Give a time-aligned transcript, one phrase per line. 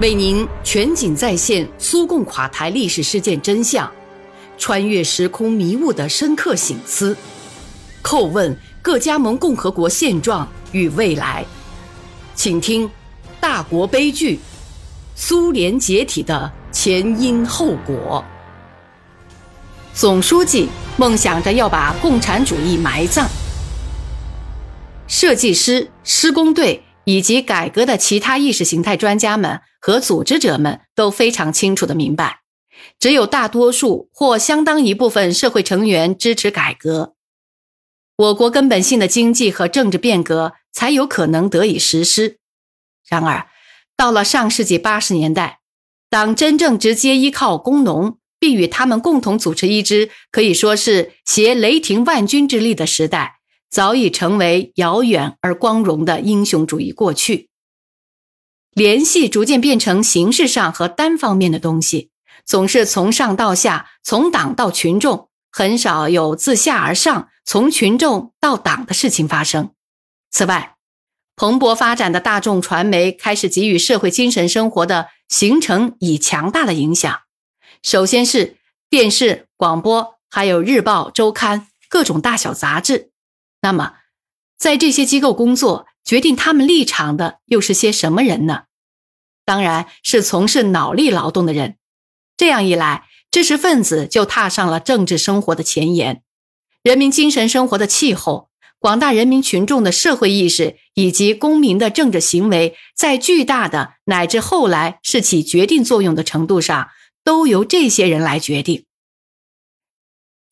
[0.00, 3.88] 为您全景再现苏共垮台历史事件真相，
[4.58, 7.16] 穿越时空迷雾的深刻醒思，
[8.02, 11.44] 叩问各加盟共和国现状与未来。
[12.34, 12.88] 请听
[13.40, 14.40] 《大国悲剧：
[15.14, 18.24] 苏联解体的前因后果》。
[19.96, 23.28] 总书记梦想着要把共产主义埋葬，
[25.06, 26.82] 设计师、施工队。
[27.06, 32.40] 以及改革的其他意识形态专家们和组织者们都非常清楚的明白，
[32.98, 37.16] 只有大多数或相当一部分社会成员支持改革，
[38.16, 42.38] 我国根本性的经济和政治变革才有可能得以实施。
[43.06, 43.46] 然而，
[43.94, 45.60] 到了上世纪八十年代，
[46.08, 53.40] 党真正直接依靠工农，并与他们共同组织一支可以说是携雷霆万钧之力的时代。
[53.70, 57.50] 早已成为遥远而光荣的英雄主义过去。
[58.74, 62.10] 联系逐渐变成形式上和单方面的东西，
[62.44, 69.70] 总是从上到下，从党到群众，很少有自下而上，从群众到党的事情发生。
[70.30, 70.74] 此外，
[71.36, 77.20] 蓬勃发展的大众传媒开始给予社会精神生活的形成以强大的影响。
[77.82, 78.56] 首先是
[78.90, 83.10] 电视、广播，还有日报、周刊、各种大小杂志。
[83.62, 83.94] 那么，
[84.58, 88.64] 在这些机构工作、决定他们立场的又是些什么人呢？
[89.44, 91.76] 当然是从事脑力劳动的人。
[92.36, 96.22] 这样一来，知识分子就踏上了政治生活的前沿，
[96.82, 106.88] 人民精神生活的气候、广大人民群众的社会意识以及公民的政治行为，在巨大的乃至后来是起决定作用的程度上，
[107.22, 108.84] 都由这些人来决定。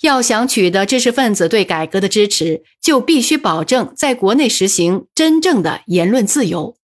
[0.02, 6.76] 要想取得知识分子对改革的支持，就必须保证在国内实行真正的言论自由。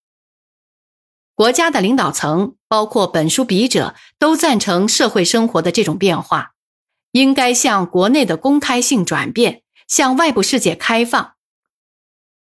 [1.35, 6.53] 国家的领导层，包括本书笔者，都赞成社会生活的这种变化，
[7.11, 11.35] 应该向国内的公开性转变，向外部世界开放。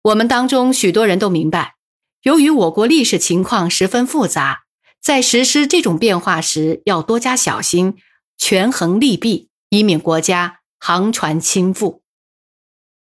[0.03, 1.77] 我们当中许多人都明白，
[2.23, 4.65] 由于我国历史情况十分复杂，
[5.01, 7.97] 在实施这种变化时要多加小心，
[8.37, 10.56] 权衡利弊，以免国家。
[10.79, 12.01] 航船倾覆，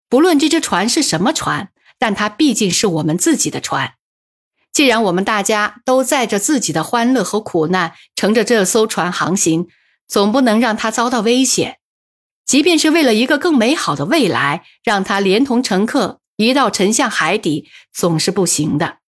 [0.07, 3.95] 不论这只船是什么船，但它毕竟是我们自己的船。
[4.72, 9.68] 既然我们大家都载着自己的欢乐和苦难，乘着这艘船航行，
[10.07, 11.79] 总不能让它遭到危险。
[12.45, 19.00] 即便是为了一个更美好的未来，让它连同乘客一道沉向海底，总是不行的。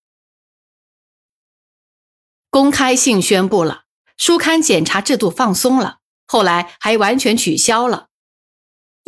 [2.49, 3.83] 公开性宣布了，
[4.17, 8.08] 书刊检查制度放松了，后来还完全取消了。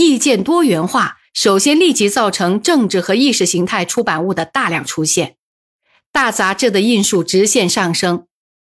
[0.02, 5.36] 意见多元化，首先立即造成政治和意识形态出版物的大量出现，
[6.12, 8.26] 大杂志的印数直线上升。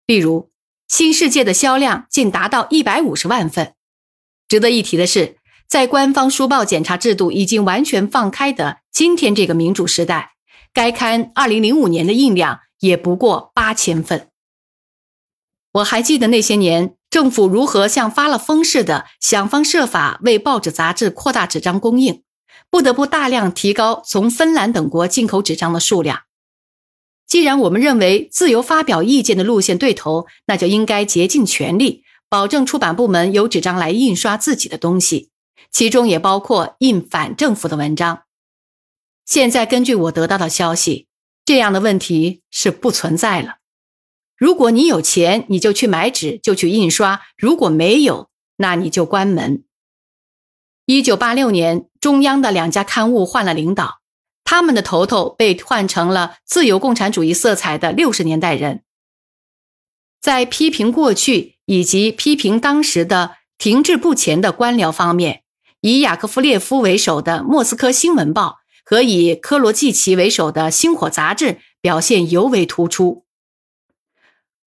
[0.06, 0.42] 例如，
[0.86, 3.74] 《新世界》的销量竟达到一百五十万份。
[4.46, 5.38] 值得一提的是，
[5.68, 10.34] 在官方书报检查制度已经完全放开的今天这个民主时代，
[10.72, 14.28] 该刊二零零五年的印量也不过八千份。
[15.72, 16.94] 我还记得那些年。
[17.16, 22.22] 政府如何像发了疯似的想方设法为报纸杂志扩大纸张供应，
[22.68, 26.24] 不得不大量提高从芬兰等国进口纸张的数量。
[27.26, 35.30] 既然我们认为自由发表意见的路线对头，那就应该竭尽全力保证出版部门有纸张来印刷自己的东西，
[35.70, 38.24] 其中也包括印反政府的文章。
[39.24, 41.06] 现在根据我得到的消息，
[41.46, 43.54] 这样的问题是不存在了。
[44.36, 49.64] 如果你有钱，你就去买纸，就去印刷；如果没有，那你就关门。
[50.84, 54.00] 一九八六年，中央的两家刊物换了领导，
[54.44, 58.82] 他们的头头被换成了自由共产主义色彩的六十年代人。
[60.20, 65.42] 在批评过去以及批评当时的停滞不前的官僚方面，
[65.80, 68.48] 以雅科夫列夫为首的《莫斯科新闻报》
[68.84, 73.25] 和以科罗季奇为首的《星火》杂志表现尤为突出。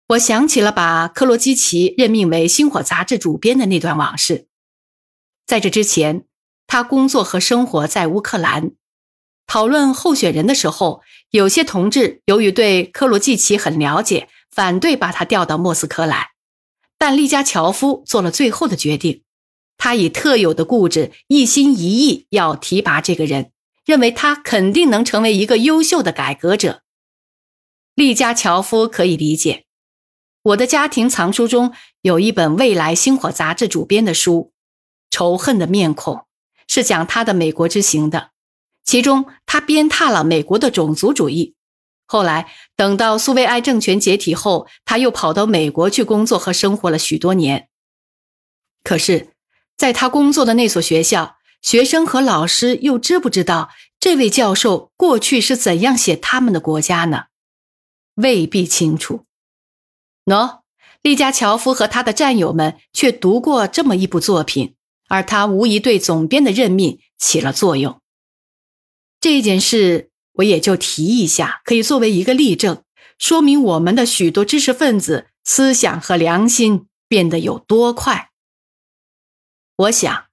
[0.07, 4.47] 我想起了把克罗基奇任命为《星火》杂志主编的那段往事。
[5.45, 6.23] 在这之前，
[6.65, 8.71] 他工作和生活在乌克兰。
[9.47, 11.01] 讨论候选人的时候，
[11.31, 16.31] 有些同志由于对克罗季奇很了解，反对把他调到莫斯科来。
[16.97, 19.23] 但利加乔夫做了最后的决定，
[19.77, 23.51] 他以特有的固执，一心一意要提拔这个人，
[23.85, 26.81] 认为他肯定能成为一个优秀的改革者。
[27.93, 29.65] 利加乔夫可以理解。
[30.47, 34.53] 我的家庭藏书中有一本未来星火杂志主编的书，
[35.15, 36.15] 《仇恨的面孔》，
[36.69, 38.31] 是讲他的美国之行的。
[38.85, 41.55] 其中他鞭挞了美国的种族主义。
[42.05, 47.67] 后来等到苏维埃政权解体后，他又跑到美国去工作和生活了许多年。
[48.83, 49.33] 可是，
[49.75, 57.25] 在他工作的那所学校，学生和老师又知不知道这位教授过去是怎样写他们的国家呢？
[58.15, 59.25] 未必清楚。
[60.27, 60.59] 喏，
[61.01, 64.75] 利加乔夫和他的战友们却读过这么一部作品，
[65.07, 68.01] 而他无疑对总编的任命起了作用。
[69.19, 72.83] 这件事我也就提一下，可以作为一个例证，
[73.17, 78.29] 说明我们的许多知识分子思想和良心变得有多快。
[79.77, 80.25] 我想。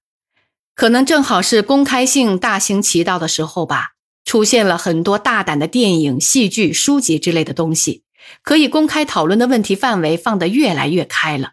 [0.77, 3.93] 可能正好是公开性大行其道的时候吧，
[4.25, 8.03] 出现了很多大胆的电影、戏剧、书籍之类的东西，
[8.43, 11.53] 可以公开讨论的问题范围放得越来越开了。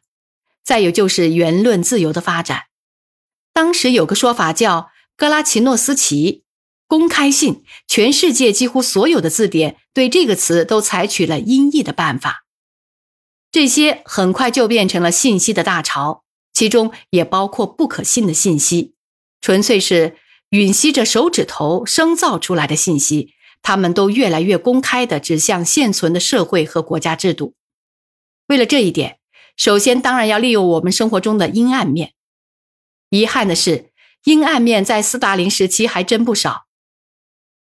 [0.63, 2.63] 再有就是言论自由的发展。
[3.53, 6.43] 当时有个说法叫“格拉奇诺斯奇”，
[6.87, 12.45] 公开信，全世界几乎所有的字典对这个词都采取了音译的办法。
[13.51, 16.23] 这些很快就变成了信息的大潮，
[16.53, 18.93] 其中也包括不可信的信息。
[19.41, 20.15] 纯粹是
[20.51, 27.55] 吮吸着手指头生造出来的信息，他们都越来越公开的指向现存的社会和国家制度。
[28.47, 29.19] 为了这一点，
[29.55, 32.13] 首先当然要利用我们生活中的阴暗面。
[33.09, 33.91] 遗憾的是，
[34.23, 36.65] 阴暗面在斯大林时期还真不少。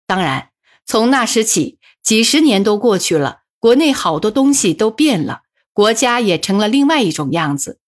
[0.06, 0.50] 当然，
[0.84, 5.42] 从那时起，几十年都过去了，国内好多东西都变了，
[5.72, 7.80] 国家也成了另外一种样子。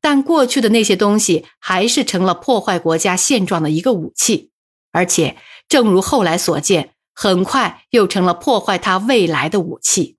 [0.00, 4.50] 但过去的那些东西还是成了破坏国家现状的一个武器，
[4.90, 5.36] 而且
[5.68, 10.16] 正如后来所见，很快又成了破坏他未来的武器。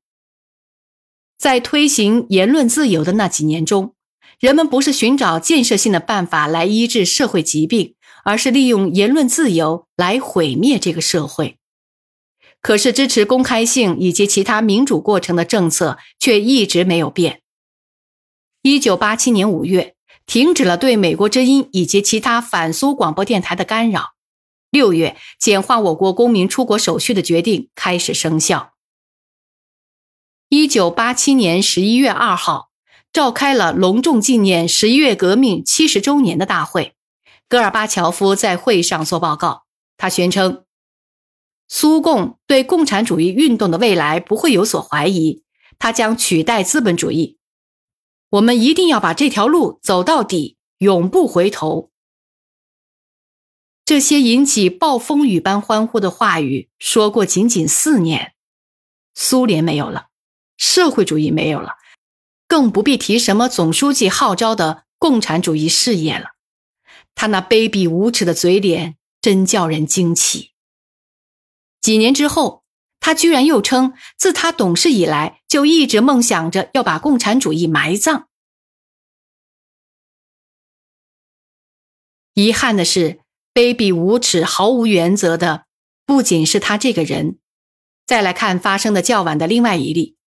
[1.38, 3.96] 在推行言论自由的那几年中，
[4.40, 11.58] 人们不是寻找建设性的办法来医治社会疾病，而是利用言论自由来毁灭这个社会。
[12.62, 17.42] 可是，支持公开性以及其他民主过程的政策却一直没有变。
[18.62, 19.96] 一九八七年五月，
[20.26, 24.13] 停止了对美国之音以及其他反苏广播电台的干扰。
[24.74, 28.74] 六月，简化我国公民出国手续的决定开始生效。
[30.50, 32.72] 一九八七年十一月二号，
[33.12, 36.96] 召开了隆重纪念十一月革命七十周年的大会。
[37.48, 39.66] 戈尔巴乔夫在会上做报告，
[39.96, 40.66] 他宣称，
[41.68, 45.44] 苏共对共产主义运动的未来不会有所怀疑，
[45.78, 47.38] 它将取代资本主义。
[48.32, 51.92] 我们一定要把这条路走到底，永不回头。
[53.86, 58.34] 这些引起暴风雨般欢呼的话语说过仅仅四年，
[59.14, 60.08] 苏联没有了，
[60.58, 61.74] 社会主义没有了，
[62.48, 66.30] 更不必提什么总书记号召的共产主义事业了。
[67.16, 70.52] 他那卑鄙无耻的嘴脸真叫人惊奇。
[71.82, 72.64] 几年之后。
[73.06, 78.30] 他居然又称，自他懂事以来就一直梦想着要把共产主义埋葬。
[82.34, 83.20] 遗憾的是，
[83.54, 85.66] 卑鄙无耻、毫无原则的
[86.06, 87.38] 不仅是他这个人。
[88.06, 90.18] 再来看发生的较晚的另外一例：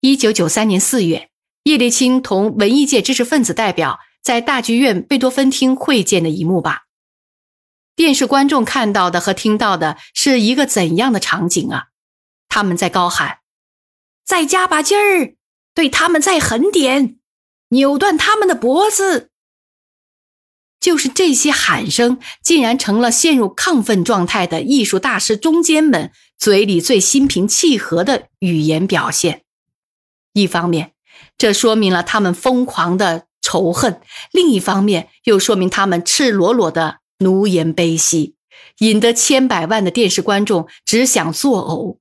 [0.00, 1.30] 一九九三年四月，
[1.64, 6.86] 叶利钦同文艺界知识分子代表在大剧院贝多芬厅会见的一幕吧。
[7.94, 11.88] 电视观众看到的和听到的是一个怎样的场景啊？
[12.48, 13.40] 他们在高喊
[14.24, 15.36] ：“再加把劲儿，
[15.74, 17.18] 对他们再狠点，
[17.68, 19.29] 扭断他们的脖子。”
[20.80, 29.42] 就是这些喊声，竟然成了陷入亢奋状态的艺术大师中间们嘴里最心平气和的语言表现。
[30.32, 30.92] 一方面，
[31.36, 34.00] 这说明了他们疯狂的仇恨；
[34.32, 37.00] 另一方面，又说明他们赤裸裸的。
[37.22, 38.34] 奴颜卑膝，
[38.78, 41.98] 引得千百万的电视观众只想作呕。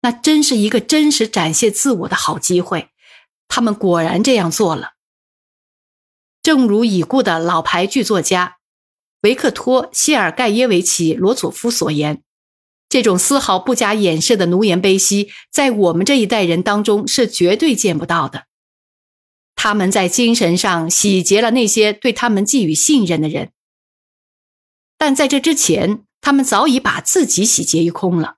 [0.00, 2.88] 那真是一个真实展现自我的好机会。
[3.46, 4.93] 他们果然这样做了。
[6.44, 8.58] 正如已故的老牌剧作家
[9.22, 12.22] 维克托·谢尔盖耶维奇·罗佐夫所言
[12.90, 18.44] ：“这种丝毫不加掩饰的奴颜卑膝，在我们这一代人当中是绝对见不到的。
[19.56, 23.52] 他们在精神上洗劫了那些对他们寄予信任的人。”
[24.98, 28.36] 但在这之前，他们早已把自己洗劫一空了。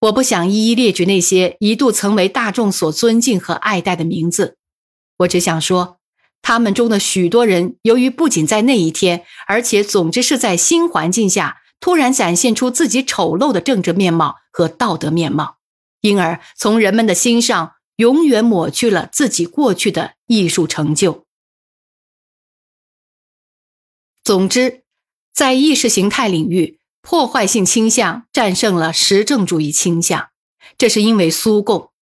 [0.00, 4.58] 我不想一一列举那些一度曾为大众所尊敬和爱戴的名字，
[5.20, 5.97] 我只想说，
[6.42, 15.58] 他们中的许多人，由于不仅在那一天，而且总之是在新环境下突然展现出自己丑陋的政治面貌和道德面貌，
[16.00, 21.26] 因而从人们的心上永远抹去了自己过去的艺术成就。
[24.22, 24.82] 总之。
[25.34, 30.30] 在意识形态领域，破坏性倾向战胜了实证主义倾向，
[30.76, 31.92] 这是因为苏共，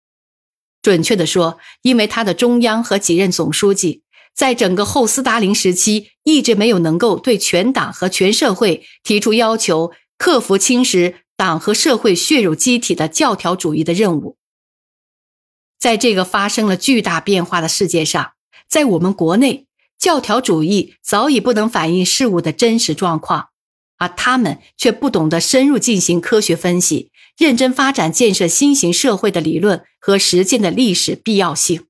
[0.80, 4.04] 准确的说，因为他的中央和几任总书记
[4.36, 14.36] 在整个后斯大林时期一直没有能够对全党和全社会提出要求，克服侵蚀党和社会血肉机体的教条主义的任务。
[15.78, 18.32] 在这个发生了巨大变化的世界上，
[18.68, 19.66] 在我们国内，
[19.98, 23.48] 教条主义早已不能反映事物的真实状况。
[23.98, 31.86] 而他们却不懂得深入进行科学分析，认真发展建设新型社会的理论和实践的历史必要性。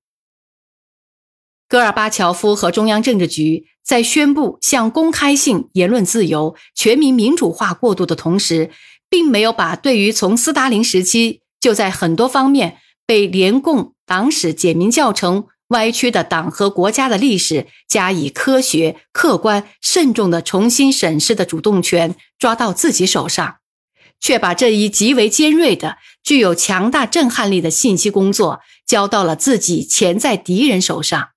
[1.69, 8.71] 戈尔巴乔夫和中央政治局在宣布向公开性言论自由、全民民主化过渡的同时，
[9.11, 15.47] 并没有把对于从斯大林时期就在很多方面被联共党史简明教程。
[15.71, 23.57] 歪曲的党和国家的历史，加以科学、客观、慎重的重新审视的主动权抓到自己手上，
[24.21, 31.31] 却把这一极为尖锐的、具有强大震撼力的信息工作交到了自己潜在敌人手上。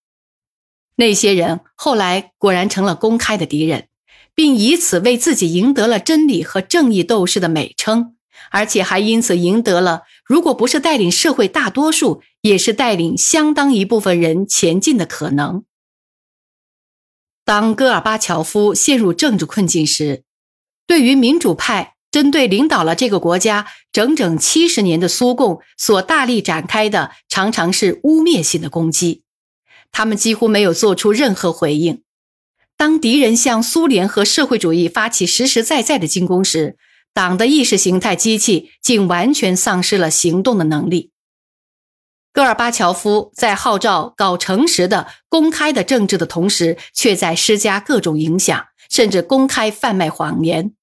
[1.00, 3.88] 那些人后来果然成了公开的敌人，
[4.36, 8.18] 并以此为自己赢得了真理和正义斗士的美称。
[8.52, 15.64] 而且还因此赢得了，如果不是带领社会大多数，也是带领相当一部分人前进的可能。
[17.46, 20.24] 当戈尔巴乔夫陷入政治困境时，
[20.86, 29.24] 对于民主派针对领导了这个国家整整七十年的苏共所大力展开的，常常是污蔑性的攻击。
[29.92, 32.04] 他们几乎没有做出任何回应。
[32.78, 36.78] 当敌人向苏联和社会主义发起实实在在的进攻时，
[37.14, 41.12] 党的意识形态机器竟完全丧失了行动的能力。
[42.32, 50.74] 戈尔巴乔夫在号召搞诚实的、公开的政治的同时，却在施加各种影响，甚至公开贩卖谎言。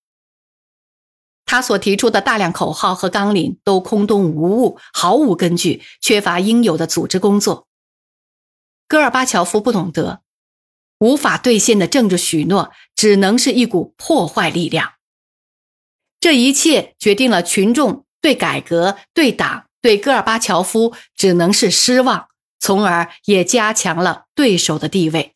[1.46, 7.65] 他所提出的大量口号和纲领都空洞无物，毫无根据，缺乏应有的组织工作。
[8.88, 10.22] 戈尔巴乔夫不懂得，
[10.98, 14.94] 无法兑现的政治许诺，只能是一股破坏力量。
[16.18, 22.28] 这一切决定了群众对改革、对党、对戈尔巴乔夫只能是失望，
[22.58, 25.35] 从而也加强了对手的地位。